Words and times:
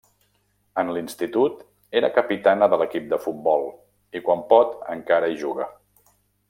En 0.83 0.87
l'Institut 0.95 1.59
era 2.01 2.09
capitana 2.15 2.71
de 2.73 2.81
l'equip 2.83 3.07
de 3.13 3.21
futbol 3.29 3.69
i 4.21 4.25
quan 4.29 4.45
pot 4.55 4.77
encara 4.99 5.35
hi 5.35 5.41
juga. 5.47 5.73